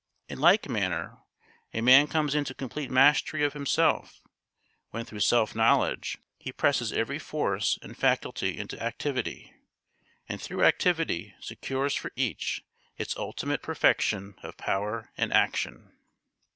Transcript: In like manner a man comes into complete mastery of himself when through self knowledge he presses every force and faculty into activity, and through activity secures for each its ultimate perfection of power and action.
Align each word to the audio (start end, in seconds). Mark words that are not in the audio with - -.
In 0.27 0.39
like 0.39 0.67
manner 0.67 1.19
a 1.75 1.81
man 1.81 2.07
comes 2.07 2.33
into 2.33 2.55
complete 2.55 2.89
mastery 2.89 3.43
of 3.43 3.53
himself 3.53 4.19
when 4.89 5.05
through 5.05 5.19
self 5.19 5.53
knowledge 5.53 6.17
he 6.39 6.51
presses 6.51 6.91
every 6.91 7.19
force 7.19 7.77
and 7.83 7.95
faculty 7.95 8.57
into 8.57 8.81
activity, 8.81 9.53
and 10.27 10.41
through 10.41 10.63
activity 10.63 11.35
secures 11.39 11.93
for 11.93 12.11
each 12.15 12.65
its 12.97 13.15
ultimate 13.15 13.61
perfection 13.61 14.33
of 14.41 14.57
power 14.57 15.11
and 15.17 15.31
action. 15.33 15.91